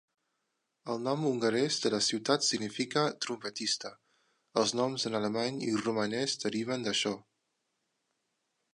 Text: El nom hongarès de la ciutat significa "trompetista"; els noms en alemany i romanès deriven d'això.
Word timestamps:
El 0.93 1.03
nom 1.07 1.25
hongarès 1.31 1.77
de 1.83 1.91
la 1.95 1.99
ciutat 2.05 2.47
significa 2.47 3.03
"trompetista"; 3.27 3.93
els 4.63 4.75
noms 4.83 5.09
en 5.11 5.21
alemany 5.23 5.63
i 5.69 5.71
romanès 5.87 6.37
deriven 6.49 6.89
d'això. 6.91 7.17